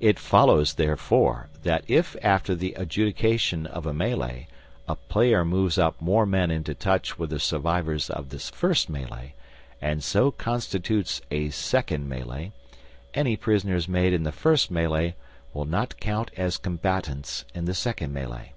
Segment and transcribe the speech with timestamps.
[0.00, 4.46] It follows, therefore, that if after the adjudication of a melee
[4.88, 9.34] a player moves up more men into touch with the survivors of this first melee,
[9.78, 12.52] and so constitutes a second melee,
[13.12, 15.16] any prisoners made in the first melee
[15.52, 18.54] will not count as combatants in the second melee.